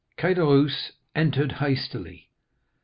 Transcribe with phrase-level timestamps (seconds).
[0.17, 2.31] Caderousse entered hastily.